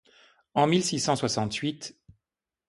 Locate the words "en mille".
0.55-0.83